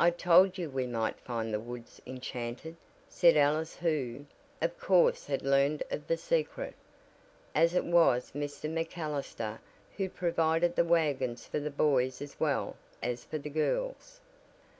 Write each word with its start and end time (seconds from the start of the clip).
"I 0.00 0.10
told 0.10 0.58
you 0.58 0.68
we 0.68 0.88
might 0.88 1.20
find 1.20 1.54
the 1.54 1.60
woods 1.60 2.02
enchanted," 2.04 2.74
said 3.08 3.36
Alice 3.36 3.76
who, 3.76 4.26
of 4.60 4.76
course 4.80 5.26
had 5.26 5.42
learned 5.42 5.84
of 5.92 6.08
the 6.08 6.16
secret, 6.16 6.74
as 7.54 7.72
it 7.76 7.84
was 7.84 8.32
Mr. 8.32 8.68
MacAllister 8.68 9.60
who 9.96 10.08
provided 10.08 10.74
the 10.74 10.82
wagons 10.84 11.46
for 11.46 11.60
the 11.60 11.70
boys 11.70 12.20
as 12.20 12.40
well 12.40 12.74
as 13.00 13.22
for 13.22 13.38
the 13.38 13.48
girls. 13.48 14.20